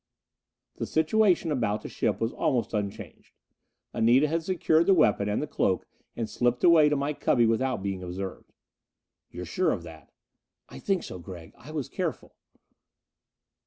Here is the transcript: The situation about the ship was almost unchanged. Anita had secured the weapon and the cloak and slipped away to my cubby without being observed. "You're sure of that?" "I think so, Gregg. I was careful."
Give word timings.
The 0.77 0.87
situation 0.87 1.51
about 1.51 1.83
the 1.83 1.87
ship 1.87 2.19
was 2.19 2.33
almost 2.33 2.73
unchanged. 2.73 3.33
Anita 3.93 4.27
had 4.27 4.41
secured 4.41 4.87
the 4.87 4.95
weapon 4.95 5.29
and 5.29 5.43
the 5.43 5.45
cloak 5.45 5.85
and 6.15 6.27
slipped 6.27 6.63
away 6.63 6.89
to 6.89 6.95
my 6.95 7.13
cubby 7.13 7.45
without 7.45 7.83
being 7.83 8.01
observed. 8.01 8.51
"You're 9.29 9.45
sure 9.45 9.69
of 9.69 9.83
that?" 9.83 10.11
"I 10.69 10.79
think 10.79 11.03
so, 11.03 11.19
Gregg. 11.19 11.53
I 11.55 11.69
was 11.69 11.87
careful." 11.87 12.35